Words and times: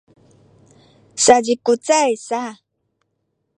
sazikuzay 1.23 2.11
sa 2.27 2.43